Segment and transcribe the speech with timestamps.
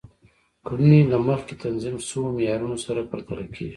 [0.67, 3.69] کړنې له مخکې تنظیم شوو معیارونو سره پرتله کیږي.